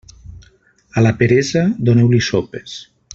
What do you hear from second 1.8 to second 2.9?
doneu-li sopes.